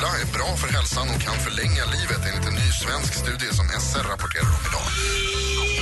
[0.00, 3.66] sola är bra för hälsan och kan förlänga livet enligt en ny svensk studie som
[3.68, 5.79] SR rapporterar om idag.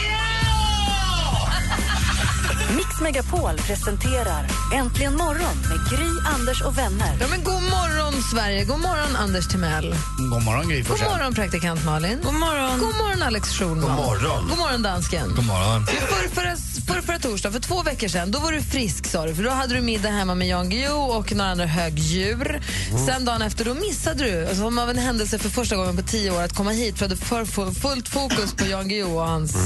[2.76, 7.16] Mix Megapol presenterar Äntligen morgon med Gry, Anders och vänner.
[7.20, 8.64] Ja, men god morgon, Sverige!
[8.64, 9.94] God morgon, Anders Timell.
[10.18, 12.18] God morgon, Gry God morgon, praktikant Malin.
[12.22, 13.96] God morgon, God morgon Alex Schulman.
[13.96, 14.48] God morgon.
[14.48, 15.28] God morgon, dansken.
[15.36, 15.86] God morgon.
[15.86, 19.34] För, förra, för, förra torsdag, för två veckor sedan, då var du frisk, sa du.
[19.34, 22.60] För då hade du middag hemma med Jan Guillou och några andra högdjur.
[23.06, 26.02] Sen dagen efter, då missade du, alltså, som av en händelse för första gången på
[26.02, 29.14] tio år, att komma hit för att du för, för, fullt fokus på Jan Guillou
[29.14, 29.56] och hans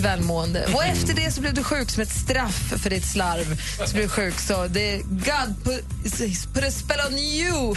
[0.00, 0.66] välmående.
[0.74, 3.62] Och efter det så blev du sjuk som ett straff för ditt slarv.
[3.86, 5.84] Så blev du sjuk, så det God put,
[6.54, 7.74] put a spell on you.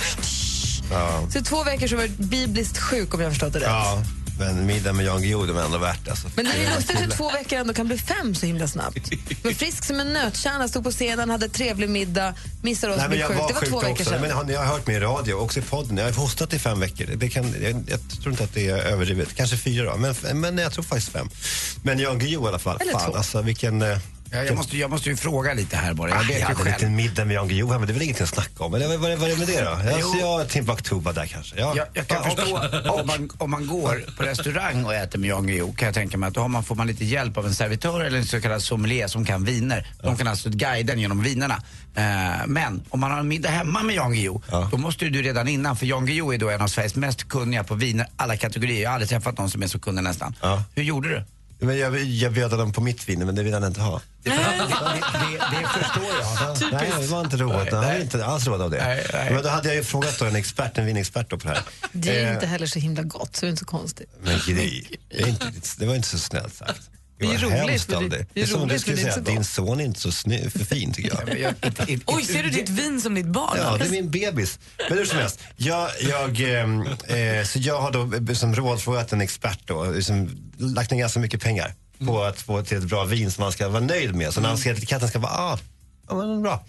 [1.30, 3.68] Så i två veckor så var du bibliskt sjuk om jag förstått det rätt.
[3.68, 4.04] Ja,
[4.40, 6.12] men middag med Jan Guillou, de är ändå värt det.
[6.12, 6.28] Alltså.
[6.36, 9.10] Men det är lustigt hur två veckor ändå kan bli fem så himla snabbt.
[9.44, 13.20] Var frisk som en nötkärna, stod på scenen, hade trevlig middag, missade oss, Nej, men
[13.20, 13.38] jag sjuk.
[13.38, 14.04] var Det var sjuk två veckor också.
[14.04, 14.22] sedan.
[14.22, 15.98] Men har- ni har hört mig i radio, också i podden.
[15.98, 17.06] Jag har hostat i fem veckor.
[17.16, 19.36] Det kan, jag, jag tror inte att det är överdrivet.
[19.36, 21.30] Kanske fyra då, men, men jag tror faktiskt fem.
[21.84, 22.78] Men Jan Guillou i alla fall.
[22.82, 23.18] Eller Fan, två.
[23.18, 23.84] alltså vilken...
[24.34, 26.10] Ja, jag, måste, jag måste ju fråga lite här bara.
[26.10, 26.76] Jag Ah, vet jag hade en själv.
[26.76, 28.74] liten middag med Jan Guillou hemma, det är väl ingenting att snacka om.
[28.74, 29.70] Eller vad, vad, vad är det med det då?
[29.70, 31.56] Alltså, jag Timbuktu var där kanske.
[31.60, 31.74] Ja.
[31.76, 32.58] Jag, jag kan och- förstå
[32.92, 36.18] om man, om man går på restaurang och äter med Jan Guillou kan jag tänka
[36.18, 38.42] mig att då har man, får man lite hjälp av en servitör eller en så
[38.42, 39.88] kallad sommelier som kan viner.
[40.04, 41.62] De kan alltså guida en genom vinerna.
[41.96, 44.68] Eh, men om man har en middag hemma med Jan Guillou, Ja.
[44.72, 47.64] då måste du redan innan, för Jan Guillou är då en av Sveriges mest kunniga
[47.64, 48.82] på viner, alla kategorier.
[48.84, 50.36] Jag har aldrig träffat någon som är så kunnig nästan.
[50.42, 50.64] Ja.
[50.76, 51.24] Hur gjorde du?
[51.64, 54.02] Men jag, jag bjöd honom på mitt vin, men det vill han inte ha.
[54.24, 56.72] Det, det, det, det förstår jag.
[56.72, 57.74] Nej, det var inte roligt.
[57.74, 58.86] Han var inte alls roligt av det.
[58.86, 59.34] Nej, nej.
[59.34, 61.60] Men då hade jag ju frågat då en expert, en vinexpert på det här.
[61.92, 64.10] Det är Eh, inte heller så himla gott, så det är inte så konstigt.
[64.24, 66.82] Men Gry, det, är inte, det var inte så snällt sagt.
[67.18, 68.26] Det är roligt, det- dig.
[68.34, 70.50] det är som om du skulle det säga att din son är inte så sny,
[70.50, 71.54] för fin tycker jag.
[72.06, 73.58] Oj, ser du ditt vin som ditt barn?
[73.58, 74.60] Ja, det är min bebis.
[74.90, 79.14] Men hur som helst, jag, jag, ehm, eh, så jag har då eh, som rådfrågat
[79.14, 81.74] en expert då, liksom, lagt ner ganska mycket pengar
[82.06, 84.34] på att få till ett bra vin som man ska vara nöjd med.
[84.34, 85.60] Så när han ser att etiketten ska vara, ah,
[86.10, 86.66] ja men bra.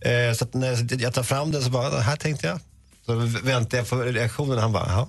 [0.00, 2.60] Eh, så att när jag tar fram den så bara, "Ah, här tänkte jag.
[3.06, 5.06] Så väntar jag på reaktionen han bara, jaha.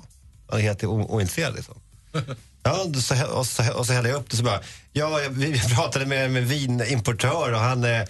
[0.50, 1.76] Han är helt ointresserad liksom.
[2.66, 4.60] Ja, och så, och, så, och så hällde jag upp det så bara,
[4.94, 8.08] ja, vi pratade med, en vinimportör och han, eh, jag,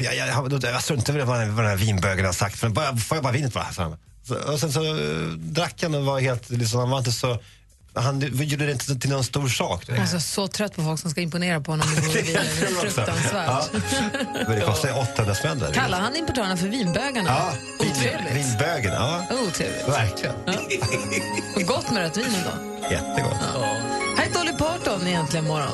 [0.00, 2.68] jag, jag, jag, jag struntar i vad, den- vad den här vinbögen har sagt, för
[2.68, 3.72] bara, får jag bara vinet bara?
[3.72, 7.38] Så, och sen så eh, drack han och var helt, liksom, han var inte så,
[8.00, 9.84] han gjorde det inte till någon stor sak.
[9.88, 11.88] Jag är så, trött på folk som ska imponera på honom.
[12.12, 13.46] Det Det är fruktansvärt.
[13.46, 13.64] Ja.
[14.54, 15.72] Det kostar ju 800 spänn där.
[15.72, 17.28] Kallar han importörerna för vinbögarna?
[17.28, 18.34] Ja, Otrevligt.
[18.34, 19.22] vinbögen, ja.
[19.46, 19.88] Otrevligt.
[19.88, 20.34] Verkligen.
[21.56, 22.80] Och gott med rött vin ändå.
[22.90, 23.36] Jättegott.
[24.16, 25.72] Här är Dolly Parton i Äntligen morgon.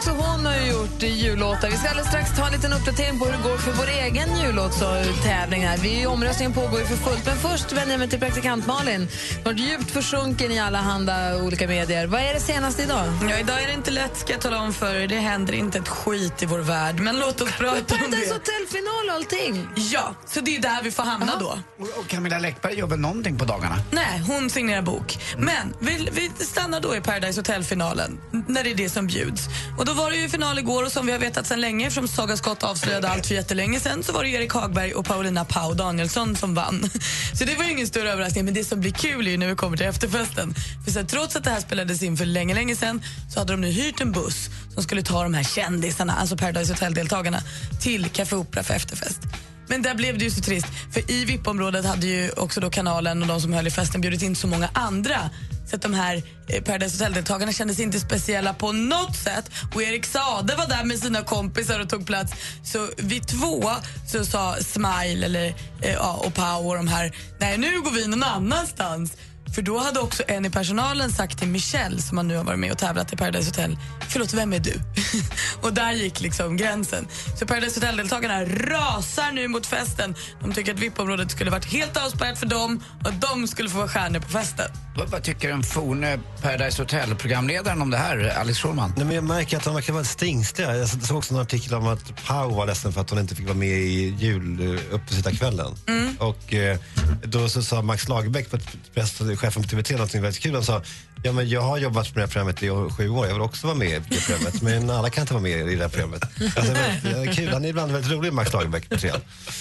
[0.00, 1.70] Också hon har gjort jullåtar.
[1.70, 4.28] Vi ska alldeles strax ta en liten uppdatering på hur det går för vår egen
[4.42, 5.66] jullåtstävling.
[5.66, 5.76] här.
[5.78, 7.26] Vi, omröstningen pågår ju för fullt.
[7.26, 9.08] Men först vänder jag mig till praktikant Malin.
[9.44, 12.06] Hon är djupt försjunken i alla handa olika medier.
[12.06, 13.06] Vad är det senaste idag?
[13.30, 15.06] Ja, idag är det inte lätt ska jag tala om för.
[15.06, 17.00] Det händer inte ett skit i vår värld.
[17.00, 18.16] Men låt oss prata om det.
[18.32, 19.68] Hotel-final och allting.
[19.76, 21.58] Ja, så det är där vi får hamna då.
[21.78, 23.76] Och- Och Camilla Läckberg jobbar någonting på dagarna.
[23.90, 25.18] Nej, hon signerar bok.
[25.38, 29.42] Men vi, vi stannar då i Paradise Hotel-finalen, när det är det som bjuds.
[29.78, 32.08] Och då var det ju final igår och som vi har vetat sedan länge, eftersom
[32.08, 35.74] Saga Scott avslöjade allt för jättelänge sedan, så var det Erik Hagberg och Paulina Pau
[35.74, 36.90] Danielsson som vann.
[37.38, 39.48] Så det var ju ingen större överraskning, men det som blir kul är ju när
[39.48, 40.54] vi kommer till efterfesten.
[40.84, 43.60] För så trots att det här spelades in för länge, länge sedan så hade de
[43.60, 47.40] nu hyrt en buss som skulle ta de här kändisarna, alltså Paradise Hotel-deltagarna,
[47.80, 49.20] till Café Opera för efterfest.
[49.66, 53.22] Men där blev det ju så trist, för i VIP-området hade ju också då kanalen
[53.22, 55.30] och de som höll i festen bjudit in så många andra
[55.70, 59.50] så att de här eh, Paradise Hotel-deltagarna kändes inte speciella på något sätt.
[59.74, 62.32] Och Erik Sade var där med sina kompisar och tog plats.
[62.64, 63.70] Så vid två
[64.06, 68.22] så sa Smile eller, eh, och Pau och de här, nej nu går vi någon
[68.22, 69.16] annanstans.
[69.54, 72.58] För då hade också en i personalen sagt till Michelle, som har nu har varit
[72.58, 74.74] med och tävlat i Paradise Hotel, förlåt, vem är du?
[75.62, 77.06] och där gick liksom gränsen.
[77.38, 80.14] Så Paradise Hotel-deltagarna rasar nu mot festen.
[80.40, 83.78] De tycker att VIP-området skulle varit helt avspärrat för dem och att de skulle få
[83.78, 84.70] vara stjärnor på festen.
[84.96, 88.92] Vad, vad tycker den forne Paradise Hotel-programledaren om det här, Alex Schulman?
[88.96, 90.76] Nej, men jag märker att de verkar vara stingstiga.
[90.76, 93.46] Jag såg också en artikel om att Pau var ledsen för att hon inte fick
[93.46, 95.74] vara med i juluppesittarkvällen.
[95.88, 96.16] Mm.
[96.18, 96.78] Och eh,
[97.24, 100.54] då så sa Max Lagerbäck, på ett press, chefen på TV3, någonting väldigt kul.
[100.54, 100.82] Han sa,
[101.22, 103.66] ja men jag har jobbat på det här programmet i sju år, jag vill också
[103.66, 104.62] vara med i det programmet.
[104.62, 106.24] Men alla kan inte vara med i det här programmet.
[106.56, 106.72] Alltså,
[107.02, 107.48] men, kul.
[107.52, 109.14] Han är ibland väldigt rolig, Max Lagerbäck på ja,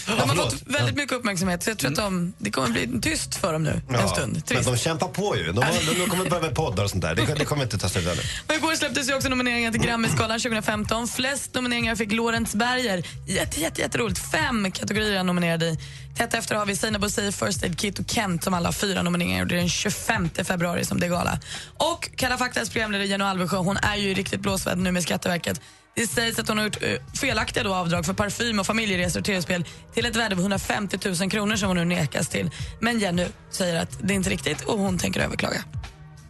[0.06, 3.36] De har fått väldigt mycket uppmärksamhet så jag tror att de, det kommer bli tyst
[3.36, 4.44] för dem nu en stund.
[4.54, 5.52] men de kämpar på ju.
[5.52, 7.16] De, har, de kommer börja med poddar och sånt där.
[7.16, 8.22] Det, det kommer inte ta slut ännu.
[8.48, 11.08] Och igår släpptes ju också nomineringar till Grammisgalan 2015.
[11.08, 13.04] Flest nomineringar fick Lorentz Berger.
[13.28, 14.32] Jätte, jätte, jätteroligt.
[14.32, 15.78] Fem kategorier är han nominerad i.
[16.16, 19.02] Tätt efter har vi Sina Bouzei, First Aid Kit och Kent som alla har fyra
[19.02, 19.46] nomineringar.
[19.46, 21.40] Det är den 25 februari som det är gala.
[21.78, 25.62] Och Kalla faktas programledare Jenny Alvesjö, hon är ju riktigt blåsväder nu med Skatteverket.
[25.96, 26.90] Det sägs att hon har gjort eh,
[27.22, 31.32] felaktiga då avdrag för parfym och familjeresor och tv-spel till ett värde av 150 000
[31.32, 32.52] kronor som hon nu nekas till.
[32.80, 35.64] Men Jenny säger att det är inte riktigt och hon tänker överklaga.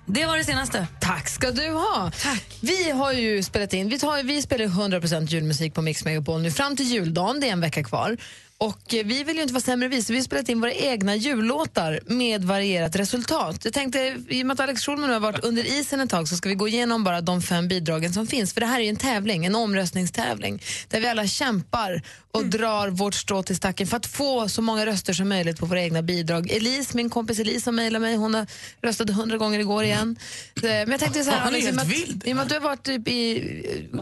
[0.06, 0.88] Det var det senaste.
[1.00, 2.12] Tack ska du ha.
[2.22, 2.58] Tack.
[2.62, 6.42] Vi har ju spelat in, vi, tar, vi spelar ju 100% julmusik på Mix Megapol
[6.42, 8.18] nu fram till juldagen, det är en vecka kvar.
[8.62, 10.74] Och eh, vi vill ju inte vara sämre vi, så vi har spelat in våra
[10.74, 13.60] egna jullåtar med varierat resultat.
[13.66, 16.36] Jag tänkte, i och med att Alex Schulman har varit under isen ett tag så
[16.36, 18.54] ska vi gå igenom bara de fem bidragen som finns.
[18.54, 22.02] För det här är ju en tävling, en omröstningstävling, där vi alla kämpar
[22.32, 25.66] och drar vårt strå till stacken för att få så många röster som möjligt på
[25.66, 26.52] våra egna bidrag.
[26.52, 28.46] Elise, min kompis Elise som mejlade mig, hon
[28.82, 30.16] röstat hundra gånger igår igen.
[30.56, 32.50] Eh, Men jag tänkte så här, Alex, i och med att- i och med att
[32.50, 33.44] du har varit typ i,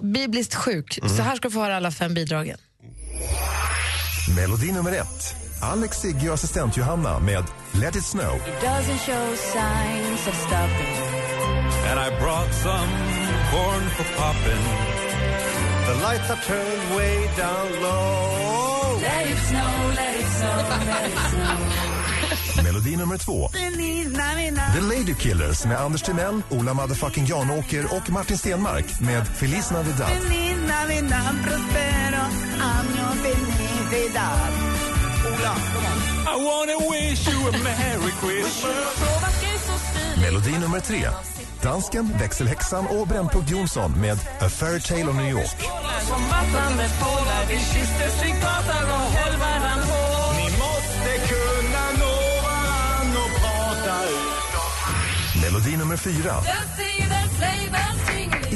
[0.01, 2.57] bibliskt sjuk, så här ska du få höra alla fem bidragen.
[4.37, 5.35] Melodi nummer ett.
[5.61, 7.43] Alex, Sigge och assistent Johanna med
[7.73, 8.33] Let it snow.
[11.89, 12.91] And I brought some
[13.51, 14.63] corn for popping.
[15.87, 18.27] The lights are turned way down low.
[22.63, 23.49] Melodi nummer två.
[24.73, 30.09] The Lady Killers med Anders Timell, Ola motherfucking Janåker och Martin Stenmark med Feliz Navidad.
[36.27, 38.75] I wanna wish you a merry Christmas.
[40.21, 41.09] Melodi nummer tre.
[41.61, 45.55] Dansken, växelhäxan och Brännpunkt Jonsson med A Fairy Tale of New York.
[55.41, 56.35] Melodi nummer fyra.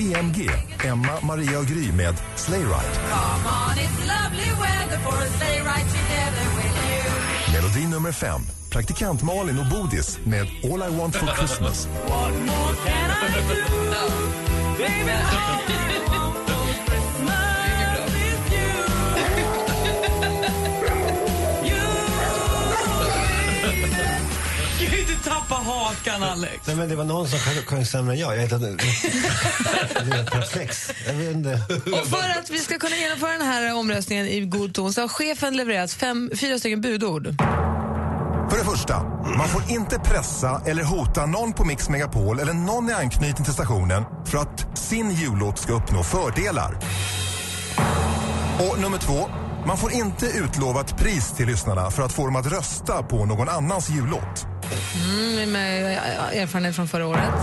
[0.01, 0.49] EMG,
[0.83, 3.01] Emma, Maria och Gry med Sleigh Ride.
[7.53, 8.41] Melodi nummer fem.
[8.71, 11.87] Praktikant Malin och Bodis med All I Want For Christmas.
[25.33, 26.67] Tappa hakan, Alex.
[26.67, 28.37] Nej, men det var någon som sjöng- sämre än jag.
[28.37, 28.49] Jag är
[30.31, 30.91] perplex.
[31.07, 31.61] Jag vet inte.
[31.91, 35.07] Och för att vi ska kunna genomföra den här omröstningen i god ton så har
[35.07, 37.35] chefen levererat fem, fyra stycken budord.
[38.49, 39.03] För det första,
[39.37, 43.53] man får inte pressa eller hota någon på Mix Megapol eller någon i anknytning till
[43.53, 46.77] stationen för att sin jullåt ska uppnå fördelar.
[48.59, 49.29] Och nummer två,
[49.67, 53.25] man får inte utlova ett pris till lyssnarna för att få dem att rösta på
[53.25, 54.45] någon annans jullåt.
[54.95, 57.33] Mm, med eh, erfarenhet från förra året.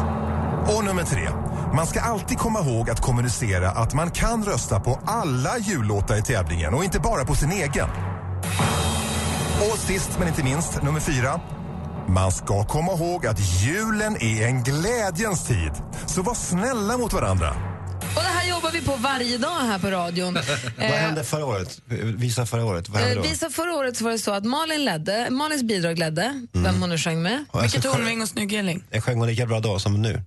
[0.77, 1.29] Och nummer tre,
[1.75, 6.23] man ska alltid komma ihåg att kommunicera att man kan rösta på alla jullåtar i
[6.23, 7.89] tävlingen och inte bara på sin egen.
[9.73, 11.41] Och sist men inte minst, nummer fyra.
[12.09, 15.73] Man ska komma ihåg att julen är en glädjens tid.
[16.07, 17.55] Så var snälla mot varandra.
[18.59, 20.35] Jobbar vi på varje dag här på radion.
[20.77, 21.81] Vad Eh, hände förra året?
[22.17, 22.89] Visa förra året.
[22.89, 23.29] Vad hände Eh, då?
[23.29, 26.89] Visa förra året så var det så att Malin ledde, Malins bidrag ledde, vem hon
[26.91, 27.45] nu sjöng med.
[27.51, 28.85] Och Mycket alltså, och Snygg Elling.
[28.91, 30.23] Jag sjöng hon lika bra då som nu.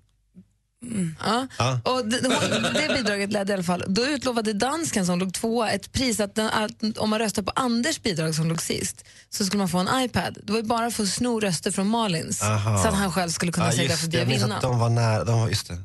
[1.25, 1.47] Ja.
[1.57, 1.79] Ja.
[1.83, 3.83] Och det, hon, det bidraget ledde i alla fall.
[3.87, 7.51] Då utlovade dansken som låg tvåa ett pris att, den, att om man röstar på
[7.55, 10.37] Anders bidrag som låg sist så skulle man få en iPad.
[10.43, 12.77] Det var ju bara för att sno röster från Malins Aha.
[12.83, 14.55] så att han själv skulle kunna Ja, segla förbi och vinna.
[14.55, 15.23] att de var nära.
[15.23, 15.77] De var, just det.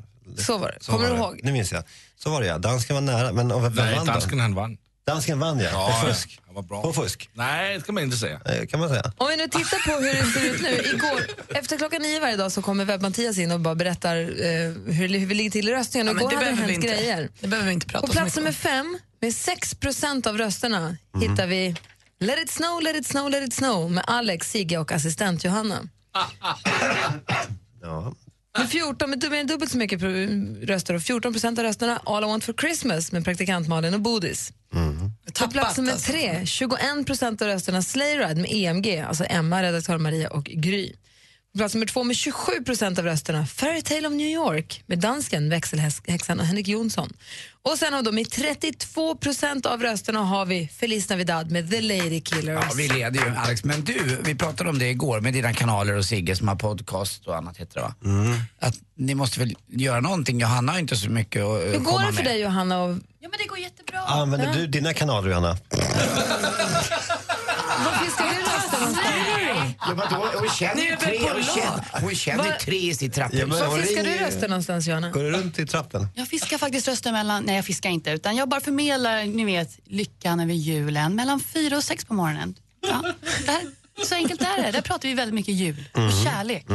[0.43, 0.77] Så var det.
[0.83, 1.23] Så Kommer var du det.
[1.25, 1.39] ihåg?
[1.43, 1.83] Nu minns jag.
[2.19, 2.57] Så var det ja.
[2.57, 3.31] Dansken var nära.
[3.31, 4.77] Men vem Nej, vann dansken han vann.
[5.07, 5.69] Dansken vann ja.
[5.73, 6.39] Ja, För fusk.
[6.45, 6.81] han var bra.
[6.81, 7.29] På fusk.
[7.33, 8.39] Nej, det ska man inte säga.
[8.45, 9.11] Eh, Kan man säga.
[9.17, 10.95] Om vi nu tittar på hur det ser ut nu.
[10.97, 11.21] Igår,
[11.57, 14.25] efter klockan nio varje dag så kommer webb-Mattias in och bara berättar eh,
[14.93, 16.09] hur, hur vi ligger till i röstningen.
[16.09, 16.95] Och men Igår det hade det behöver vi hänt inte.
[16.97, 17.29] grejer.
[17.39, 18.43] Det behöver vi inte prata På så plats mycket om.
[18.43, 21.31] nummer fem, med 6% av rösterna, Mm.
[21.31, 21.75] hittar vi
[22.19, 25.79] Let it snow, let it snow, let it snow med Alex, Sigge och assistent Johanna.
[27.81, 28.13] Ja.
[28.57, 30.01] Med 14, med mer än dubbelt så mycket
[30.63, 34.01] röster och 14 procent av rösterna All I want for Christmas med praktikant Malin och
[34.01, 34.53] Bodis.
[35.39, 36.11] På plats nummer alltså.
[36.11, 40.93] tre, 21 procent av rösterna Slay Ride med EMG, alltså Emma, redaktör Maria och Gry.
[41.57, 45.49] På plats nummer två med 27 procent av rösterna Fairytale of New York med dansken,
[45.49, 47.13] växelhäxan och Henrik Jonsson.
[47.61, 51.81] Och sen har då med 32 procent av rösterna har vi Feliz Navidad med The
[51.81, 52.65] Lady Killers.
[52.69, 53.63] Ja, vi leder ju Alex.
[53.63, 57.27] Men du, vi pratade om det igår med dina kanaler och Sigge som har podcast
[57.27, 57.93] och annat heter det va?
[58.59, 60.39] Att ni måste väl göra någonting.
[60.39, 62.25] Johanna har inte så mycket att eh, Hur går det för med.
[62.25, 62.83] dig Johanna?
[62.83, 63.99] Och, Ja, men det går jättebra.
[63.99, 65.57] Använder du dina kanaler, Johanna?
[67.85, 69.26] var fiskar du någonstans?
[69.79, 71.45] Ja, men då, hon känner ju tre, på hon lag?
[71.45, 73.39] känner, hon känner ju Var- tre i sitt trapphus.
[73.39, 75.09] Ja, Var fiskar du röster någonstans Johanna?
[75.11, 76.07] Går du runt i trappen?
[76.15, 79.79] Jag fiskar faktiskt röster mellan, nej jag fiskar inte, utan jag bara förmedlar, ni vet,
[79.85, 82.55] lyckan över julen mellan fyra och sex på morgonen.
[82.81, 83.13] Ja,
[83.45, 83.61] det här,
[84.05, 84.71] så enkelt är det.
[84.71, 86.65] Där pratar vi väldigt mycket jul och kärlek.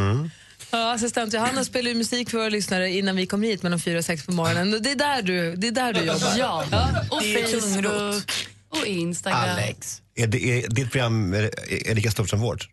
[0.70, 3.98] Ja, assistent Johanna spelar ju musik för våra lyssnare innan vi kommer hit mellan fyra
[3.98, 4.74] och sex på morgonen.
[4.74, 6.32] Och Det är där du, det är där du jobbar.
[6.38, 6.64] Ja,
[7.10, 7.92] och är tungrot.
[7.92, 8.32] Facebook
[8.68, 9.40] och Instagram.
[9.40, 10.02] Alex.
[10.14, 11.50] Är, det, är ditt program är,
[11.90, 12.68] är lika stort som vårt?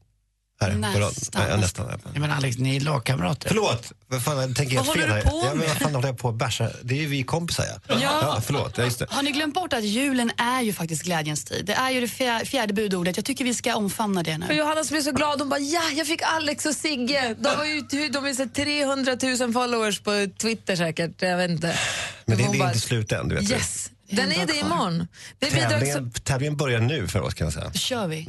[0.61, 0.71] Här?
[0.75, 1.49] Nästan.
[1.49, 1.99] Ja, nästan.
[2.13, 2.19] ja.
[2.19, 3.47] Men Alex, ni är lagkamrater.
[3.47, 5.23] Förlåt, vad fan, jag tänker Vad helt fel håller här.
[5.23, 6.69] du på Ja, men vad fan håller jag på att bärsa?
[6.81, 7.95] Det är ju vi kompisar ja.
[8.01, 9.05] ja förlåt, ja, just det.
[9.09, 11.65] Har ni glömt bort att julen är ju faktiskt glädjens tid?
[11.65, 13.17] Det är ju det fjär- fjärde budordet.
[13.17, 14.53] Jag tycker vi ska omfamna det Och nu.
[14.53, 17.35] Johanna som är så glad, hon bara ja, jag fick Alex och Sigge.
[17.39, 21.21] De har ju de så 300 000 followers på Twitter säkert.
[21.21, 21.79] Jag vet inte.
[22.25, 23.51] Men det, det är bara, inte slut än, du vet.
[23.51, 25.07] Yes, den En är det imorgon.
[25.39, 27.71] Det är Tävlingen, tävlingen börjar nu för oss kan jag säga.
[27.73, 28.25] Kör vi.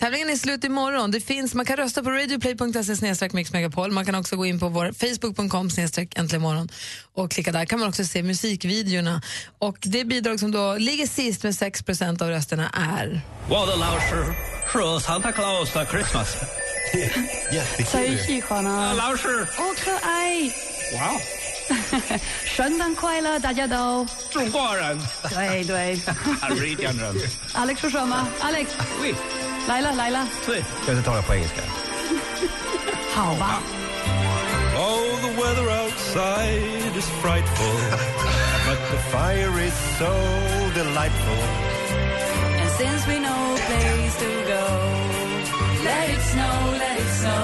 [0.00, 1.10] tävlingen är slut imorgon.
[1.10, 3.92] Det finns, man kan rösta på radioplay.se snedstreck mixmegapol.
[3.92, 6.68] Man kan också gå in på vår facebook.com snedstreck äntligen morgon
[7.14, 9.22] och klicka där kan man också se musikvideorna.
[9.58, 11.82] Och det bidrag som då ligger sist med 6
[12.20, 14.34] av rösterna är 我的老师
[14.72, 16.36] 是 Santa Claus 的 Christmas。
[17.52, 18.18] Jättekul.
[18.26, 20.50] 喜欢啊，老师，好可爱！
[20.96, 21.20] 哇哦，
[22.44, 24.06] 圣诞快乐，大家都。
[24.30, 25.98] 中国人，对对
[26.42, 27.14] American 人，
[27.54, 28.28] ，Alex 说什么？
[28.42, 28.66] Alex，
[29.00, 29.14] 对
[29.66, 30.62] 来了来了，对。
[30.86, 31.62] Jag ska ta det på engelska.
[33.14, 33.60] 好吧。
[34.76, 37.74] Oh, the weather outside is frightful,
[38.66, 40.10] but the fire is so
[40.74, 41.40] delightful.
[42.58, 44.62] And since we know a place to go,
[45.84, 47.43] let it snow, let it snow,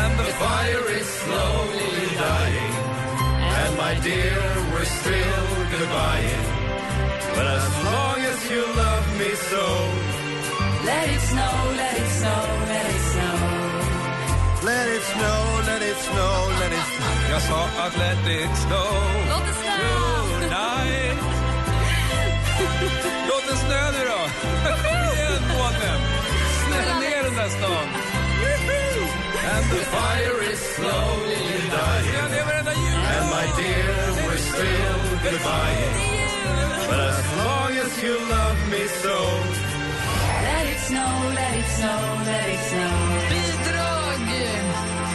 [0.00, 1.92] And the fire is slowly
[2.26, 2.74] dying.
[3.60, 4.40] And my dear,
[4.72, 6.44] we're still goodbying.
[7.36, 9.66] But as long as you love me so,
[10.88, 13.36] Let it snow, let it snow, let it snow.
[14.68, 17.14] Let it snow, let it snow, let it snow.
[17.32, 18.92] jag sa att let it snow.
[19.30, 19.78] Låt det snö!
[20.42, 21.18] Tonight.
[23.28, 24.20] Låt den snö nu då.
[24.84, 26.00] Kom igen, Månen.
[26.66, 28.21] Snälla ner den där stan.
[29.44, 31.44] And the fire is slowly
[31.76, 32.32] dying.
[33.14, 33.94] And my dear,
[34.26, 35.82] we're still goodbye.
[36.88, 39.16] But as long as you love me so.
[40.46, 42.96] Let it snow, let it snow, let it snow.
[43.30, 44.20] bidrag.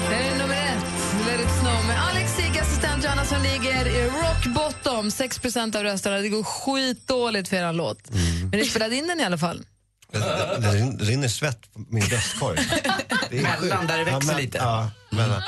[0.10, 0.86] Det är nummer ett,
[1.28, 5.10] Let it snow med Alex Sigge, assistent Johanna som ligger i rock bottom.
[5.10, 6.18] 6% av rösterna.
[6.18, 8.12] Det går skitdåligt för er låt.
[8.52, 9.64] Men ni spelade in den i alla fall.
[10.12, 12.58] Det, det, det rin- rinner svett på min bröstkorg.
[13.30, 14.58] Det är Mellan där det växer men- lite.
[14.58, 15.42] Ja, mellan.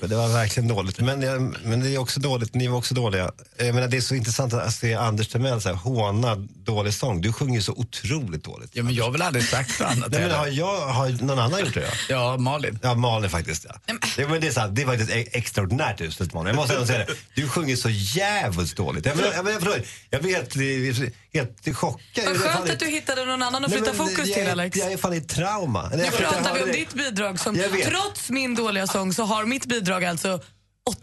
[0.00, 1.00] Men det var verkligen dåligt.
[1.00, 3.30] Men, jag, men det är också dåligt, ni var också dåliga.
[3.58, 7.20] Jag menar, det är så intressant att se Anders Timell så här, håna dålig sång.
[7.20, 8.70] Du sjunger ju så otroligt dåligt.
[8.72, 11.38] Ja, men jag har väl aldrig sagt något annat Nej, men har, jag, har någon
[11.38, 11.80] annan gjort det?
[12.08, 12.78] Ja, Ja, Malin.
[12.82, 13.66] ja Malin faktiskt.
[13.68, 13.94] Ja.
[14.16, 16.46] Det, men det, är sant, det var ett e- extraordinärt uselt Malin.
[16.48, 17.14] Jag måste ändå säga det.
[17.34, 19.06] Du sjunger så jävligt dåligt.
[19.06, 19.76] Jag, jag, jag, jag, förlåt,
[20.10, 22.24] jag blir helt, helt chockad.
[22.24, 24.46] Vad är skönt att du hittade någon annan att Nej, flytta men fokus jag, till,
[24.46, 24.76] är- Alex.
[24.78, 25.90] Jag är fan i trauma.
[25.94, 30.04] Nu pratar vi om ditt bidrag som, trots min dåliga sång så har mitt bidrag
[30.04, 30.40] alltså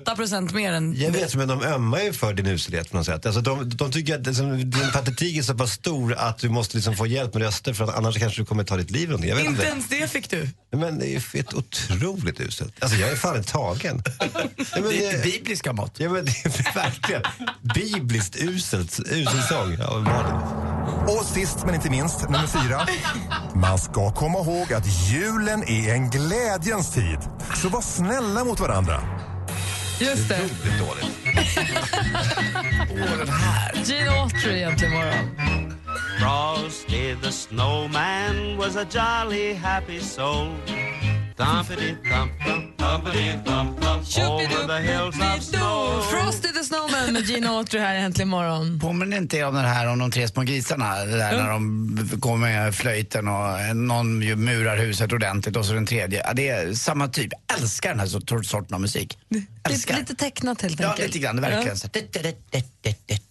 [0.06, 3.26] 8% mer än Jag vet, men de ömmar ju för din uselhet på något sätt.
[3.26, 6.78] Alltså, de, de tycker att liksom, din patetik är så pass stor att du måste
[6.78, 9.10] liksom få hjälp med röster för att annars kanske du kommer ta ditt liv.
[9.12, 9.64] Jag vet Inte inte.
[9.66, 10.50] ens det fick du.
[10.72, 12.74] Men det är ju ett otroligt uselt.
[12.84, 14.04] Alltså jag är fan tagen.
[14.20, 14.26] Ja,
[14.74, 15.94] men, Det är det, bibliska mått.
[16.00, 17.22] ja, men det är verkligen
[17.76, 19.76] bibliskt uselt, usel sång.
[19.80, 20.79] Ja.
[21.08, 22.88] Och sist men inte minst, nummer fyra.
[23.55, 27.19] Man ska komma ihåg att julen är en glädjens tid.
[27.55, 29.01] Så var snälla mot varandra.
[30.00, 30.36] Just det.
[30.36, 31.17] Otroligt dåligt.
[32.91, 33.84] Åh, den här.
[33.86, 35.50] Gene Autry egentligen morgon.
[36.19, 40.55] Frosty the snowman was a jolly happy soul.
[41.38, 45.15] Thumpity thump thump, thumpity thump thump, over the hills
[47.20, 48.80] Med Gene Autry här Äntligen morgon.
[48.80, 51.06] Påminner inte er om den här om de tre små grisarna?
[51.06, 55.86] Det där när de går med flöjten och någon murar huset ordentligt och så den
[55.86, 56.24] tredje.
[56.28, 57.32] Ja, det är samma typ.
[57.48, 59.18] Jag älskar den här sort- sorten av musik.
[59.70, 61.08] Lite, lite tecknat helt Ja, enkelt.
[61.08, 61.42] lite grann.
[61.42, 61.68] Verkligen.
[61.68, 61.76] Ja.
[61.76, 61.88] Så.
[61.94, 63.22] Det, det, det, det, det, det.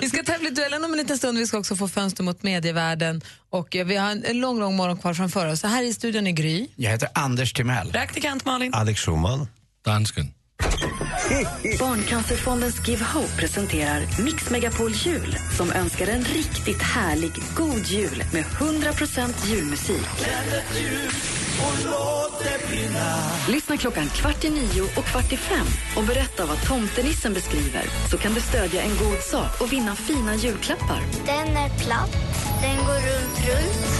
[0.00, 1.38] Vi ska tävla i duellen om en liten stund.
[1.38, 3.20] Vi ska också få fönster mot medievärlden.
[3.50, 5.60] Och eh, vi har en, en lång, lång morgon kvar framför oss.
[5.60, 6.66] Så här i studion är Gry.
[6.76, 7.90] Jag heter Anders Timell.
[7.90, 8.74] Praktikant Malin.
[8.74, 9.46] Alex Schumann.
[9.84, 10.32] Dansken.
[11.78, 18.44] Barncancerfondens Give Hope presenterar Mix Megapol Jul som önskar en riktigt härlig, god jul med
[18.44, 20.08] 100% julmusik.
[23.48, 25.66] Lyssna klockan kvart i nio och kvart i fem
[25.96, 30.34] och berätta vad tomtenissen beskriver så kan du stödja en god sak och vinna fina
[30.34, 31.00] julklappar.
[31.26, 32.16] Den är platt,
[32.62, 33.98] den går runt, runt.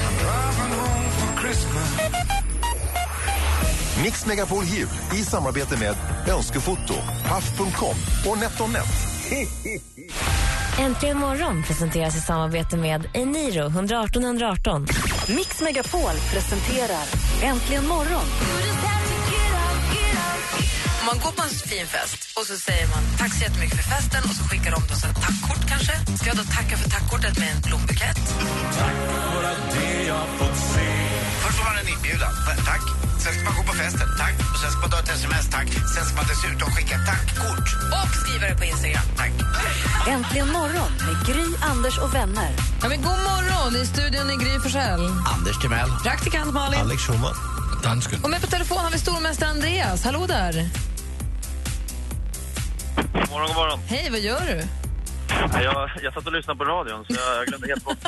[4.03, 5.97] Mix Megapol Jul i samarbete med
[6.29, 6.95] Önskefoto,
[7.29, 8.85] Paff.com och NetOnNet.
[10.79, 14.87] Äntligen morgon presenteras i samarbete med Eniro 118 118.
[15.29, 17.05] Mix Megapol presenterar
[17.43, 18.25] Äntligen morgon.
[21.01, 23.85] Om man går på en fin fest och så säger man tack så jättemycket för
[23.95, 25.93] festen och så skickar de då så ett tackkort kanske.
[26.19, 28.19] Ska jag då tacka för tackkortet med en blombukett?
[31.43, 32.33] Först får man en inbjudan.
[32.67, 33.08] Tack.
[33.19, 34.09] Sen ska man gå på festen.
[34.19, 34.35] Tack.
[34.53, 35.51] Och sen ska man ta ett sms.
[35.51, 35.69] Tack.
[35.95, 37.69] Sen ska man dessutom skicka tackkort.
[37.99, 39.07] Och skriva det på Instagram.
[39.17, 39.33] Tack.
[40.09, 42.51] Äntligen morgon med Gry, Anders och vänner.
[42.83, 43.83] Ja, men god morgon!
[43.83, 45.05] I studion är Gry Forssell.
[45.35, 45.91] Anders Timell.
[46.03, 46.81] Praktikant Malin.
[46.81, 47.35] Alex Schumann.
[47.83, 48.25] Dansken.
[48.25, 50.05] Och med på telefon har vi stormästare Andreas.
[50.05, 50.69] Hallå där!
[53.13, 53.81] God morgon, god morgon.
[53.89, 54.63] Hej, vad gör du?
[55.63, 57.99] Jag, jag satt och lyssnade på radion så jag glömde helt bort.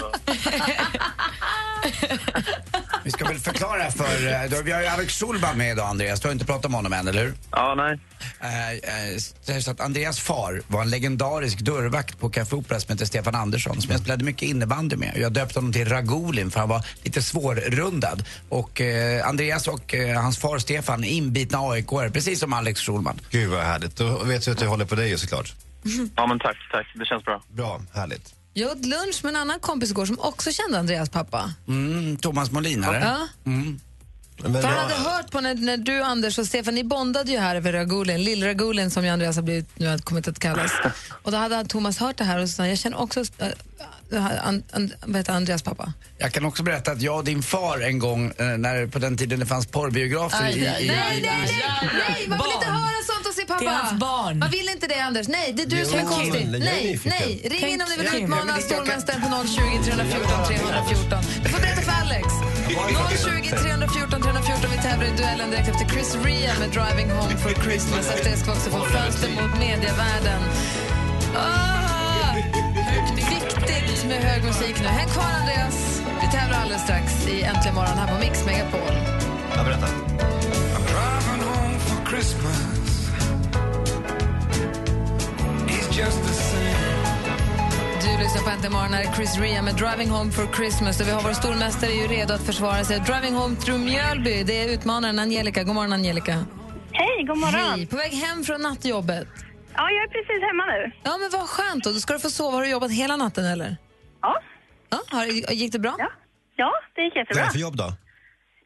[3.05, 4.27] Vi ska väl förklara för...
[4.45, 6.21] eh, då- Vi har ju Alex Schulman med idag, Andreas.
[6.21, 7.35] Du har inte pratat om honom än, eller hur?
[7.51, 7.99] Ja, nej.
[8.41, 8.71] Eh,
[9.57, 13.35] eh, så att Andreas far var en legendarisk dörrvakt på Café Opera som heter Stefan
[13.35, 15.13] Andersson som jag spelade mycket innebandy med.
[15.17, 18.25] Jag döpte honom till Ragulin för han var lite svårrundad.
[18.49, 23.21] Och eh, Andreas och eh, hans far Stefan är inbitna aik precis som Alex Schulman.
[23.31, 23.97] Gud vad härligt.
[23.97, 25.53] Då vet du att jag håller på dig såklart.
[26.17, 26.87] Ja, men tack, tack.
[26.95, 27.43] Det känns bra.
[27.49, 28.35] Bra, härligt.
[28.53, 31.55] Jag åt lunch med en annan kompis igår som också kände Andreas pappa.
[31.69, 33.01] Mm, Thomas Molinare.
[33.45, 33.51] Ja.
[33.51, 33.81] Mm.
[34.43, 37.57] För han hade hört på när, när du, Anders och Stefan, ni bondade ju här
[37.57, 40.73] över Ragulin, lill-Ragulin som ju Andreas har blivit, nu har kommit att kallas.
[41.23, 44.93] Och då hade Thomas hört det här och sa jag känner också äh, an, an,
[45.07, 45.93] vad heter Andreas pappa.
[46.19, 49.17] Jag kan också berätta att jag och din far en gång, eh, när, på den
[49.17, 53.03] tiden det fanns porrbiografer i, i, i, nej, nej, nej, nej, man vill inte höra
[53.07, 53.61] sånt se pappa.
[53.65, 54.35] Det är hans barn.
[54.45, 55.27] Man vill inte det, Anders.
[55.29, 56.43] Nej, det är du Jo, som är konstig.
[56.47, 57.29] Jag är Nej, nej.
[57.53, 61.19] Ring in om ni vill utmana Jag kan- stormästaren på 020 314 314.
[61.45, 62.27] Du får berätta för Alex.
[63.25, 64.71] 020 314 314.
[64.77, 68.05] Vi tävlar i duellen direkt efter Chris Ria med Driving Home for Christmas.
[68.15, 70.41] Efter det ska vi också få fönster mot medievärlden.
[71.37, 72.35] Ah,
[73.17, 74.87] viktigt med hög musik nu.
[74.87, 75.77] Häng kvar, Andreas.
[76.21, 78.95] Vi tävlar alldeles strax i Äntligen morgon här på Mix Megapol.
[79.57, 79.87] Ja, berätta.
[80.91, 82.80] Driving home for Christmas.
[86.01, 86.07] Du
[88.19, 88.93] lyssnar på Äntligen morgon.
[88.93, 91.01] Här Chris Ria med Driving Home for Christmas.
[91.01, 93.01] Och vi har vår stormästare är ju redo att försvara sig.
[93.01, 94.43] Driving Home through Mjölby.
[94.43, 95.63] Det är utmanaren Angelica.
[95.65, 96.33] God morgon, Angelica.
[96.93, 97.55] Hej, god morgon.
[97.55, 97.87] Hej.
[97.87, 99.29] På väg hem från nattjobbet.
[99.75, 100.93] Ja, jag är precis hemma nu.
[101.03, 101.85] Ja, men vad skönt.
[101.85, 101.93] Då.
[101.93, 102.57] då ska du få sova.
[102.57, 103.77] Har du jobbat hela natten, eller?
[104.23, 104.41] Ja.
[104.91, 105.95] Ja, har, gick det bra?
[105.99, 106.09] Ja.
[106.57, 107.45] Ja, det gick Vad är jättebra.
[107.45, 107.93] det för jobb då?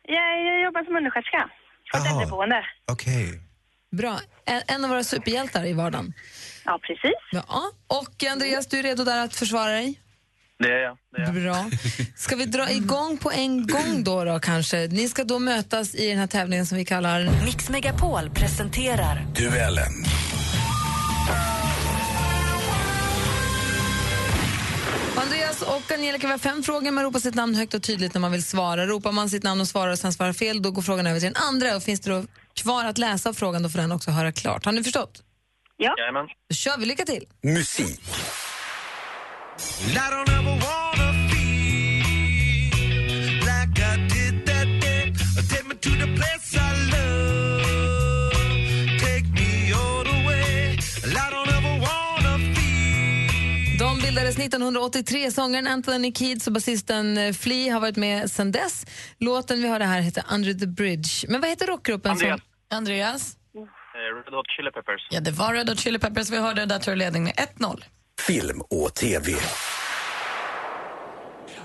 [0.02, 1.50] Jag, jag jobbar som undersköterska
[1.92, 2.64] på ett äldreboende.
[2.92, 3.40] Okej.
[3.92, 4.18] Bra.
[4.44, 6.12] En, en av våra superhjältar i vardagen.
[6.64, 7.20] Ja, precis.
[7.30, 7.70] Ja.
[7.86, 10.00] Och Andreas, du är redo där att försvara dig?
[10.58, 10.96] Det är jag.
[11.16, 11.34] Det är jag.
[11.34, 11.70] Bra.
[12.16, 14.86] Ska vi dra igång på en gång då, då kanske?
[14.86, 17.44] Ni ska då mötas i den här tävlingen som vi kallar...
[17.44, 19.92] Mix Megapol presenterar Duellen.
[25.16, 26.90] Andreas och Angelica, vi har fem frågor.
[26.90, 28.86] Man ropar sitt namn högt och tydligt när man vill svara.
[28.86, 31.32] Ropar man sitt namn och svarar och sen svarar fel, då går frågan över till
[31.32, 31.76] den andra.
[31.76, 32.24] Och finns det då
[32.54, 34.64] kvar att läsa av frågan, då får den också höra klart.
[34.64, 35.22] Har ni förstått?
[35.84, 35.94] Ja.
[35.98, 36.26] Jajamän.
[36.48, 36.86] Då kör vi.
[36.86, 37.24] Lycka till!
[37.42, 38.00] Musik.
[53.78, 55.30] De bildades 1983.
[55.30, 58.86] Sångaren Anthony Kiedis och basisten eh, Flea har varit med sedan dess.
[59.18, 61.10] Låten vi hörde här heter Under the Bridge.
[61.28, 62.10] Men vad heter rockgruppen?
[62.12, 62.40] Andreas.
[62.40, 62.76] Som...
[62.76, 63.36] Andreas?
[63.94, 65.06] Eh, Red Hot Chili Peppers.
[65.10, 66.66] Ja, det var Red Hot Chili Peppers vi hörde.
[66.66, 67.84] Där tar ledning med 1-0.
[68.26, 69.32] Film och TV.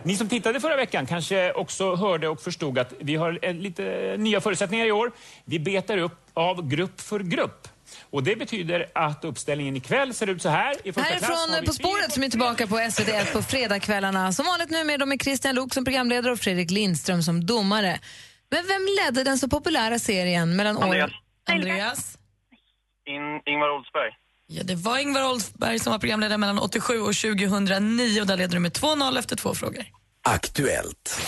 [0.04, 4.42] Ni som tittade förra veckan kanske också hörde och förstod att vi har lite nya
[4.42, 5.12] förutsättningar i år.
[5.46, 7.68] Vi betar upp av grupp för grupp.
[8.10, 10.76] Och Det betyder att uppställningen ikväll ser ut så här.
[10.84, 14.34] I första har Härifrån vi På spåret som är tillbaka på SVT1 på fredagskvällarna.
[14.34, 18.00] Som vanligt nu med, dem med Christian Lok som programledare och Fredrik Lindström som domare.
[18.52, 21.12] Men vem ledde den så populära serien mellan Andreas.
[21.12, 21.16] år...
[21.54, 22.19] Andreas?
[23.16, 24.12] In, Ingvar Oldsberg.
[24.48, 28.54] Ja, det var Ingvar Oldsberg som var programledare mellan 87 och 2009 och där leder
[28.54, 29.84] du med 2-0 efter två frågor.
[30.24, 31.22] Aktuellt.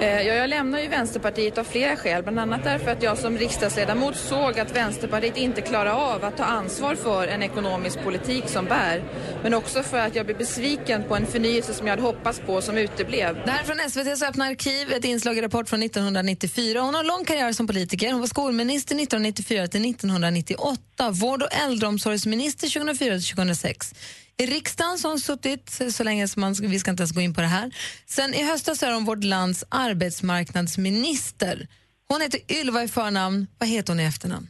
[0.00, 3.38] Eh, ja, jag lämnar ju Vänsterpartiet av flera skäl, bland annat därför att jag som
[3.38, 8.64] riksdagsledamot såg att Vänsterpartiet inte klarar av att ta ansvar för en ekonomisk politik som
[8.64, 9.02] bär.
[9.42, 12.60] Men också för att jag blev besviken på en förnyelse som jag hade hoppats på
[12.60, 13.34] som uteblev.
[13.44, 16.80] Det här är från SVTs öppna arkiv, ett inslag i Rapport från 1994.
[16.80, 18.12] Hon har lång karriär som politiker.
[18.12, 23.94] Hon var skolminister 1994 till 1998, vård och äldreomsorgsminister 2004 till 2006.
[24.38, 27.40] I riksdagen hon suttit så länge som man, vi ska inte ens gå in på
[27.40, 27.70] det här.
[28.06, 31.68] Sen i höstas är hon vårt lands arbetsmarknadsminister.
[32.08, 33.46] Hon heter Ylva i förnamn.
[33.58, 34.46] Vad heter hon i efternamn?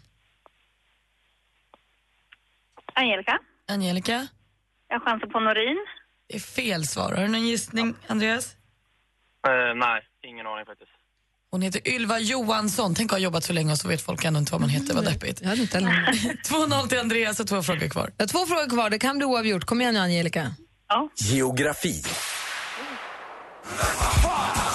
[2.94, 3.38] Angelica.
[3.68, 4.28] Angelica?
[4.88, 5.86] Jag chansar på Norin.
[6.28, 7.12] Det är fel svar.
[7.12, 8.56] Har du någon gissning, Andreas?
[9.48, 10.90] Eh, nej, ingen aning faktiskt.
[11.50, 12.94] Hon heter Ylva Johansson.
[12.94, 14.94] Tänk att ha jobbat så länge och så vet folk ändå inte vad man heter.
[14.94, 15.40] Vad deppigt.
[15.42, 15.90] Inte heller.
[16.82, 18.10] 2-0 till Andreas och två frågor kvar.
[18.16, 18.90] Jag har två frågor kvar.
[18.90, 19.64] Det kan bli oavgjort.
[19.64, 20.54] Kom igen nu, Angelica.
[21.16, 22.02] Geografi.
[24.22, 24.67] Ja,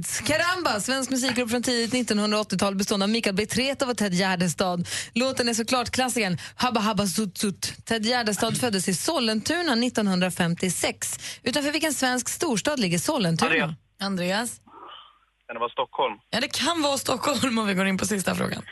[0.00, 4.88] Karamba, svensk musikgrupp från tidigt 1980-tal bestående av Mikael Betretov och Ted Gärdestad.
[5.14, 7.72] Låten är såklart klassikern Habba Habba Zut Zut.
[7.84, 11.18] Ted Gärdestad föddes i Sollentuna 1956.
[11.42, 13.50] Utanför vilken svensk storstad ligger Sollentuna?
[13.50, 13.74] Andreas.
[14.00, 14.60] Andreas?
[15.46, 16.14] Kan det vara Stockholm?
[16.30, 18.62] Ja, det kan vara Stockholm om vi går in på sista frågan.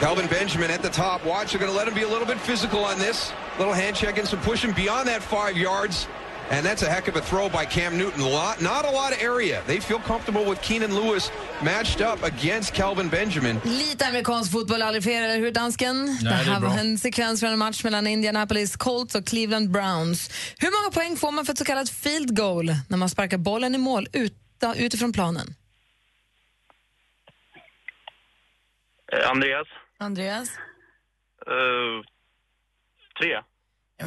[0.00, 1.24] Calvin Benjamin at the top.
[1.24, 3.32] Watch, they're going to let him be a little bit physical on this.
[3.58, 6.08] Little hand check and some pushing beyond that five yards.
[6.52, 8.20] And that's a heck of a throw by Cam Newton.
[8.22, 9.62] A lot, not a lot of area.
[9.66, 11.32] They feel comfortable with Keenan Lewis
[11.64, 13.60] matched up against Calvin Benjamin.
[13.64, 16.04] Lite amerikansk fotboll, aldrig fel, eller hur dansken?
[16.04, 16.78] Nej, det det är här var bra.
[16.78, 20.30] en sekvens från en match mellan Indianapolis Colts och Cleveland Browns.
[20.58, 23.74] Hur många poäng får man för ett så kallat field goal när man sparkar bollen
[23.74, 24.34] i mål ut,
[24.76, 25.54] utifrån planen?
[29.12, 29.66] Eh, Andreas.
[29.98, 30.48] Andreas?
[31.46, 32.04] Eh,
[33.20, 33.42] tre.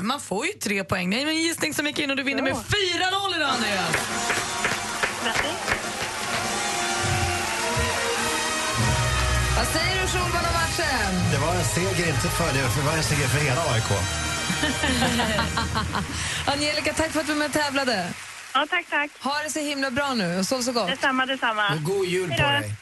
[0.02, 1.10] Man får ju tre poäng.
[1.10, 3.96] Det är en gissning som gick in och du vinner med 4-0 idag, Andreas.
[9.58, 11.32] Vad säger du, Schulman, om matchen?
[11.32, 13.92] Det var en seger inte för det, det var en seger för hela AIK.
[16.46, 18.08] Angelica, tack för att du var med och tävlade.
[18.54, 19.12] Ja, tack, tack.
[19.22, 20.88] Ha det så himla bra nu och sov så gott.
[20.88, 21.74] Detsamma, detsamma.
[21.74, 22.60] Och god jul på Hejdå.
[22.68, 22.76] dig.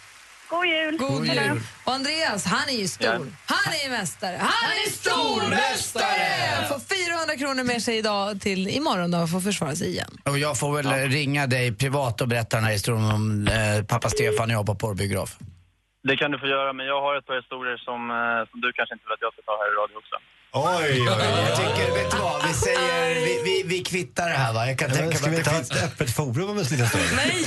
[0.54, 0.98] God jul.
[0.98, 1.60] God jul.
[1.84, 3.26] Och Andreas, han är ju stor.
[3.54, 4.38] Han är ju mästare.
[4.40, 6.68] Han är stormästare!
[6.70, 10.14] Får 400 kronor med sig idag till imorgon då för att försvara sig igen.
[10.26, 14.10] Och jag får väl ringa dig privat och berätta den här historien om eh, pappa
[14.10, 15.38] Stefan och jag på porrbiograf.
[16.10, 18.68] Det kan du få göra, men jag har ett par historier som, eh, som du
[18.78, 20.16] kanske inte vill att jag ska ta här i radio också.
[20.56, 21.08] Oj, oj, oj.
[21.50, 24.68] Jag tycker, vet du vad, vi säger, vi, vi, vi kvittar det här va?
[24.68, 25.72] Jag kan tänka ska mig vi att det ta finns...
[25.72, 27.04] ett öppet forum om en liten stund?
[27.16, 27.46] Nej!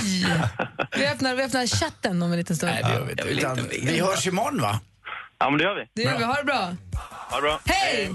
[0.97, 2.73] Vi öppnar, vi öppnar chatten om en liten stund.
[2.73, 3.23] Nej, det gör vi inte.
[3.25, 4.81] Utan, vi hörs imorgon va?
[5.39, 5.85] Ja, men det gör vi.
[5.95, 6.25] Det gör vi.
[6.25, 6.75] Ha det bra.
[7.31, 7.61] Ha det bra.
[7.65, 8.15] Hej!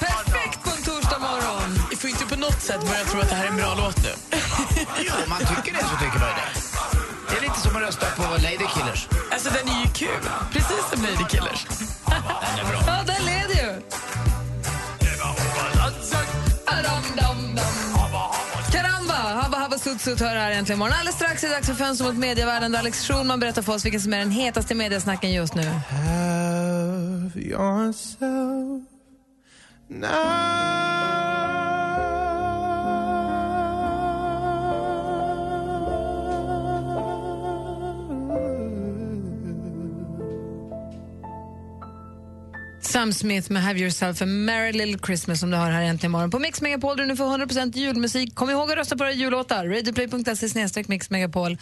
[0.00, 1.78] Perfekt på en torsdag morgon.
[1.90, 4.02] Vi får inte på något sätt börja tro att det här är en bra låt
[4.02, 4.10] nu.
[5.06, 6.60] Jo, om man tycker det så tycker man det.
[7.30, 9.08] Det är lite som att rösta på Lady Killers.
[9.32, 10.08] Alltså den är ju kul.
[11.00, 11.66] Precis som Lady Killers.
[12.06, 12.82] Den är bra.
[12.86, 13.82] Ja, den leder ju.
[18.72, 19.14] Karamba!
[19.14, 20.94] Habba Habba Sut Sut hör här äntligen imorgon.
[20.98, 23.84] Alldeles strax är det dags för Fönster mot medievärlden där Alex Schulman berättar för oss
[23.84, 25.62] vilken som är den hetaste mediasnacken just nu.
[25.62, 28.82] Have yourself
[42.80, 46.30] Sam Smith med Have yourself a merry little Christmas som du har här äntligen imorgon.
[46.30, 48.34] På Mix Megapol där du nu får 100% julmusik.
[48.34, 49.66] Kom ihåg att rösta på våra jullåtar.
[49.66, 51.58] Radioplay.se snedstreck Mix Megapol.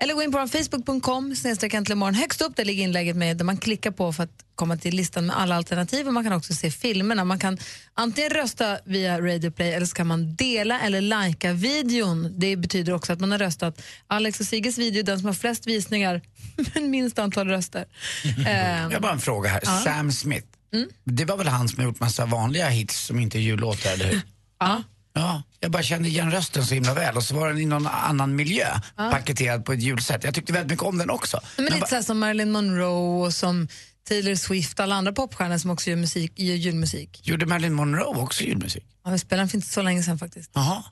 [0.00, 2.14] Eller gå in på facebook.com snedstreck äntligen morgon.
[2.14, 5.26] Högst upp där ligger inlägget med där man klickar på för att komma till listan
[5.26, 7.24] med alla alternativ och man kan också se filmerna.
[7.24, 7.58] Man kan
[7.94, 12.34] antingen rösta via Radio Play eller så kan man dela eller lajka videon.
[12.38, 15.66] Det betyder också att man har röstat Alex och Sigges video, den som har flest
[15.66, 16.20] visningar
[16.74, 17.84] men minst antal röster.
[18.44, 19.60] Jag har bara en fråga här.
[19.64, 19.80] Ja.
[19.84, 20.57] Sam Smith.
[20.74, 20.88] Mm.
[21.04, 24.04] Det var väl han som har gjort massa vanliga hits som inte är jullåtar, eller
[24.06, 24.20] hur?
[24.60, 24.82] Ja.
[25.12, 27.86] Ja, jag bara kände igen rösten så himla väl och så var den i någon
[27.86, 29.10] annan miljö, Ja.
[29.10, 30.24] paketerad på ett julsätt.
[30.24, 31.40] Jag tyckte väldigt mycket om den också.
[31.56, 33.68] Men Men lite här som Marilyn Monroe och som
[34.08, 37.20] Taylor Swift alla andra popstjärnor som också gör, musik, gör julmusik.
[37.28, 38.84] Gjorde Marilyn Monroe också julmusik?
[39.04, 40.50] Ja, vi spelade den för inte så länge sedan faktiskt.
[40.54, 40.84] Jaha.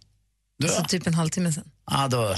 [0.63, 1.71] Då, Så typ en halvtimme sedan.
[1.91, 2.37] ja, då,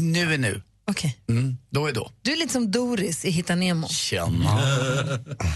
[0.00, 0.62] nu är nu.
[0.90, 1.16] Okej.
[1.28, 2.10] Mm, då är då.
[2.22, 3.88] Du är lite som Doris i Hitta Nemo.
[3.88, 4.60] Tjena.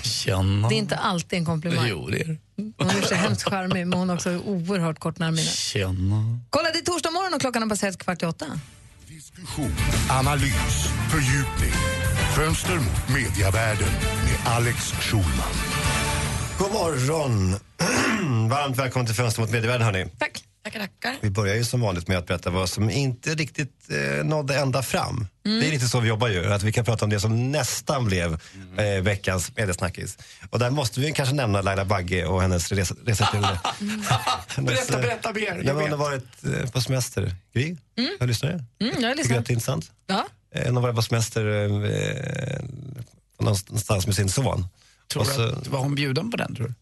[0.03, 0.69] Tjena.
[0.69, 1.87] Det är inte alltid en komplimang.
[1.89, 2.37] Jo, det är det.
[2.79, 5.49] Hon är så hemskt charmig men hon har också oerhört kort närminne.
[5.49, 6.39] Tjena.
[6.51, 8.47] Kolla, det är torsdag morgon och klockan har passerat kvart i åtta.
[10.11, 11.73] Analys, fördjupning,
[12.37, 13.93] fönster mot mediavärlden
[14.25, 15.55] med Alex Schulman.
[16.59, 17.51] God morgon.
[18.49, 20.07] Varmt välkommen till Fönster mot medievärlden hörni.
[20.19, 20.45] Tack.
[20.65, 21.17] Tackar, tackar.
[21.21, 24.83] Vi börjar ju som vanligt med att berätta vad som inte riktigt eh, nådde ända
[24.83, 25.27] fram.
[25.47, 25.61] Mm.
[25.61, 28.05] Det är lite så vi jobbar ju, att vi kan prata om det som nästan
[28.05, 28.33] blev
[28.79, 30.19] eh, veckans mediesnackis.
[30.51, 33.45] Och där måste vi kanske nämna Laila Bagge och hennes resa, resa till...
[34.49, 35.63] hennes, Berätta, eh, berätta mer.
[35.65, 37.35] Jag hon har varit eh, på semester.
[37.55, 37.77] Gry,
[38.21, 38.51] jag lyssnar.
[38.51, 39.39] Mm, jag Tycker du lyssnar.
[39.39, 39.91] att det är intressant?
[40.07, 40.27] Ja.
[40.55, 41.47] Eh, Hon har varit på semester
[41.85, 42.65] eh,
[43.41, 44.67] någonstans med sin son.
[45.13, 46.75] Tror du så- att, var hon bjuden på den tror du?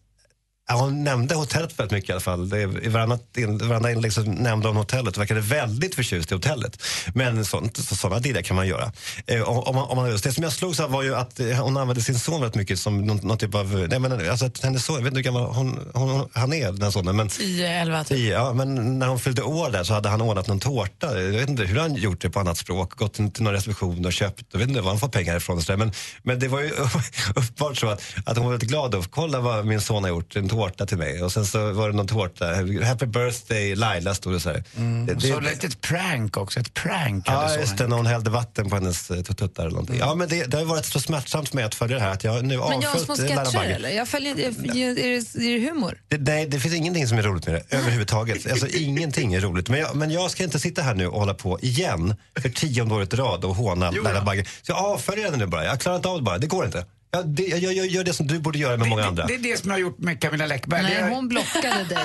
[0.67, 2.49] Ja, hon nämnde hotellet väldigt mycket i alla fall.
[2.49, 6.83] Det, I varandra inlägg så nämnde hon hotellet och verkade väldigt förtjust i hotellet.
[7.13, 8.91] Men sånt, så, sådana dealar kan man göra.
[9.27, 11.77] Eh, om, man, om man, det som jag slogs av var ju att eh, hon
[11.77, 13.87] använde sin son väldigt mycket som någon, någon typ av...
[13.89, 16.71] Nej, men, alltså, att hennes son, jag vet inte hur gammal hon, hon, han är,
[16.71, 17.15] den sonen.
[17.15, 18.07] Men, 10-11 typ.
[18.07, 21.21] Tio, ja, men när hon fyllde år där så hade han ordnat någon tårta.
[21.21, 22.91] Jag vet inte hur han gjort det på annat språk.
[22.91, 24.45] Gått till någon reception och köpt.
[24.51, 25.57] Jag vet inte var han får pengar ifrån.
[25.57, 25.77] och så där.
[25.77, 25.91] Men,
[26.23, 26.69] men det var ju
[27.35, 28.95] uppenbart så att, att hon var väldigt glad.
[28.95, 31.23] Och, Kolla vad min son har gjort, tårta till mig.
[31.23, 32.45] Och sen så var det någon tårta.
[32.83, 34.63] Happy birthday Laila stod det så här.
[35.07, 37.87] Det- Så det- lite ett prank också, ett prank Ja, sonen just det.
[37.87, 39.97] När hon hällde vatten på hennes eh, tuttar eller någonting.
[39.99, 42.23] Ja, men det, det har varit så smärtsamt för mig att följa det här att
[42.23, 43.89] jag nu Men jag har avföljt små eh, sketcher eller?
[43.89, 44.45] Jag följer, jag,
[44.77, 45.97] är, det, är det humor?
[46.07, 48.51] Det, nej, det finns ingenting som är roligt med det överhuvudtaget.
[48.51, 49.69] Alltså ingenting är roligt.
[49.69, 52.95] Men jag, men jag ska inte sitta här nu och hålla på igen för tionde
[52.95, 54.45] året i rad och håna Laila Bagge.
[54.61, 55.65] Så jag avföljer henne nu bara.
[55.65, 56.37] Jag klarar inte av det bara.
[56.37, 56.85] Det går inte.
[57.13, 59.25] Jag, det, jag, jag, jag gör det som du borde göra med många andra.
[59.25, 60.83] Det är det som jag har gjort med Camilla Läckberg.
[60.83, 61.97] Nej, hon blockade dig.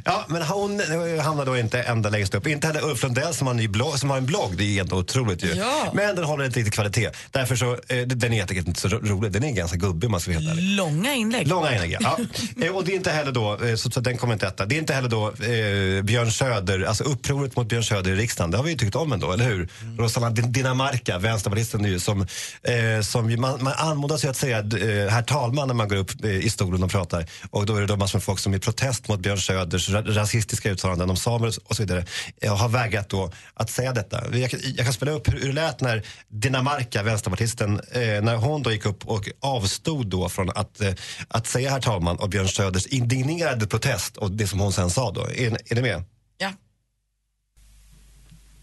[0.05, 2.47] Ja, men hon eh, hamnar då inte ända längst upp.
[2.47, 4.57] Inte heller Ulf Lundell som har en, ny blogg, som har en blogg.
[4.57, 5.49] Det är helt otroligt ju.
[5.55, 5.91] Ja.
[5.95, 7.11] Men den håller inte riktigt kvalitet.
[7.31, 9.33] Därför så, eh, den är helt enkelt inte så ro- rolig.
[9.33, 10.63] Den är ganska gubbig om man ska vara helt ärlig.
[10.77, 11.49] Långa inlägg.
[11.49, 12.19] Långa inlägg, ja.
[12.63, 14.67] Eh, Och det är inte heller då, eh, så, så den kommer inte etta.
[14.67, 18.51] Det är inte heller då eh, Björn Söder, alltså upproret mot Björn Söder i riksdagen.
[18.51, 19.69] Det har vi ju tyckt om ändå, eller hur?
[19.99, 22.21] Rosanna Din- Dinamarca, vänsterpartisten ju, som,
[22.63, 26.25] eh, som man, man anmodas ju att säga eh, herr talman när man går upp
[26.25, 27.27] eh, i stolen och pratar.
[27.51, 30.03] Och då är det då massor med folk som i protest mot Björn Söders ra
[30.03, 32.05] rasistiska uttalanden om samer och så vidare
[32.41, 34.37] eh, har vägrat då att säga detta.
[34.37, 37.81] Jag, kan- jag kan spela upp hur, det lät när Dinamarca, vänsterpartisten,
[38.23, 40.81] när hon då gick upp och avstod då från att,
[41.29, 45.11] att säga herr talman och Björn Söders indignerade protest och det som hon sen sa
[45.11, 45.21] då.
[45.21, 46.03] Är, är ni med?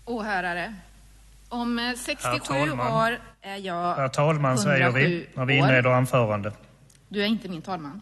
[0.06, 0.76] Åhörare.
[1.50, 2.94] Om eh, 67 Herr talman.
[2.94, 6.52] år är jag Herr talman säger vi 107 när vi inleder anförande.
[7.10, 8.02] Du är inte min talman.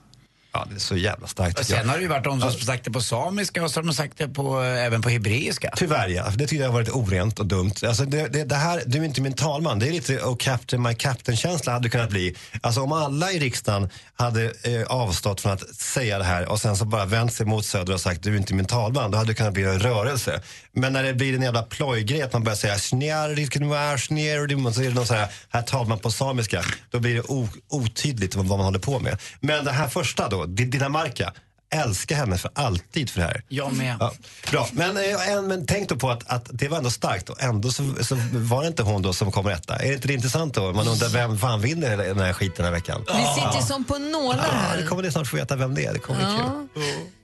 [0.56, 1.60] Ja, det är så jävla starkt.
[1.60, 3.84] Och sen har det ju varit de som sagt det på samiska och så har
[3.86, 5.74] de sagt det på, även på hebreiska.
[5.76, 7.74] Tyvärr ja, det tycker jag har varit orent och dumt.
[7.88, 10.84] Alltså det, det, det här, du är inte min talman, det är lite oh captain
[10.84, 12.36] my captain-känsla hade det kunnat bli.
[12.62, 16.78] Alltså om alla i riksdagen hade eh, avstått från att säga det här och sen
[16.78, 19.30] så bara vänt sig mot Söder och sagt du är inte min talman, då hade
[19.30, 20.42] det kunnat bli en rörelse.
[20.72, 24.88] Men när det blir en jävla plojgrej att man börjar säga snjär, snjär, så är
[24.88, 27.24] det någon så här, herr talman på samiska, då blir det
[27.70, 29.18] otydligt vad man håller på med.
[29.40, 31.34] Men det här första då, Di- Dinamarca,
[31.74, 33.44] älskar henne för alltid för det här.
[33.48, 33.96] Jag med.
[34.00, 34.14] Ja,
[34.52, 37.42] bra, men, eh, en, men tänk då på att, att det var ändå starkt och
[37.44, 39.76] ändå så, så var det inte hon då som kommer etta.
[39.76, 40.74] Är det inte det intressant då?
[40.74, 43.04] Man undrar vem fan vinner den här skiten den här veckan?
[43.08, 44.78] Vi sitter som på nålar Ja, här.
[44.78, 45.94] det kommer ni snart få veta vem det är.
[45.94, 46.68] Det kommer bli Ja.
[46.74, 46.84] kul.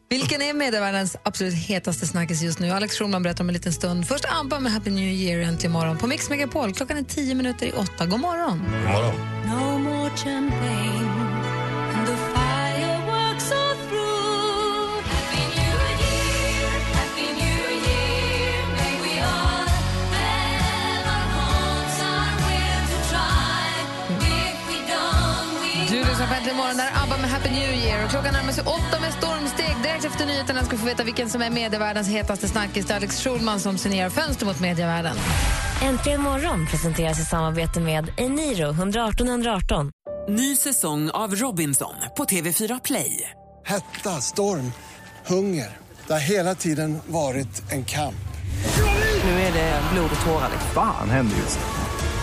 [0.10, 2.72] Vilken är medievärldens absolut hetaste snackis just nu?
[2.72, 4.08] Alex Schulman berättar om en liten stund.
[4.08, 6.74] Först ABBA med Happy New Year äntligen imorgon på Mix Megapol.
[6.74, 8.06] Klockan är tio minuter i åtta.
[8.06, 8.64] God morgon!
[8.86, 9.16] God morgon.
[9.46, 11.21] No
[26.42, 28.06] Äntligen morgon, där är ABBA med Happy New Year.
[28.06, 29.76] Och klockan närmar sig åtta med stormsteg.
[29.84, 32.86] Direkt efter nyheterna ska vi få veta vilken som är medievärldens hetaste snackis.
[32.86, 35.16] Det är Alex Schulman som signerar Fönster mot medievärlden.
[35.82, 39.92] Äntligen morgon presenteras i samarbete med Eniro 118 118.
[40.30, 43.30] Ny säsong av Robinson på TV4 Play.
[43.66, 44.72] Hetta, storm,
[45.26, 45.78] hunger.
[46.08, 48.24] Det har hela tiden varit en kamp.
[49.24, 50.50] Nu är det blod och tårar.
[50.74, 51.60] Fan händer just